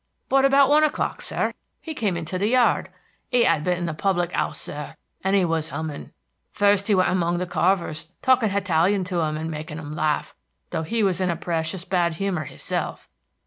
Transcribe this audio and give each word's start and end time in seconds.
"But 0.29 0.45
about 0.45 0.67
one 0.67 0.83
o'clock, 0.83 1.21
sir, 1.21 1.53
he 1.79 1.93
come 1.93 2.17
in 2.17 2.25
the 2.25 2.47
yard. 2.47 2.89
He 3.29 3.45
'ad 3.45 3.63
been 3.63 3.77
at 3.77 3.85
the 3.85 3.93
public 3.93 4.31
'ouse, 4.33 4.59
sir, 4.59 4.95
and 5.23 5.35
he 5.35 5.45
was 5.45 5.69
hummin'. 5.69 6.11
First 6.51 6.87
he 6.87 6.95
went 6.95 7.09
among 7.11 7.37
the 7.37 7.45
carvers, 7.45 8.11
talking 8.23 8.49
Hitalian 8.49 9.03
to 9.03 9.21
'em 9.21 9.37
and 9.37 9.51
making 9.51 9.77
'em 9.77 9.95
laugh, 9.95 10.33
though 10.71 10.81
he 10.81 11.03
was 11.03 11.21
in 11.21 11.29
a 11.29 11.35
precious 11.35 11.85
bad 11.85 12.15
humor 12.15 12.45
hisself. 12.45 13.09